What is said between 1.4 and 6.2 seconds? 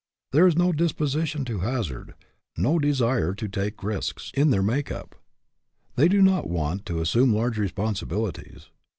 to hazard, no desire to take risks, in their make up. They